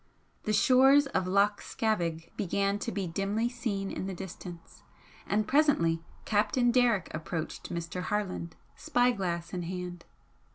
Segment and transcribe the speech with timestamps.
[0.45, 4.81] The shores of Loch Scavaig began to be dimly seen in the distance,
[5.27, 8.01] and presently Captain Derrick approached Mr.
[8.01, 10.05] Harland, spy glass in hand.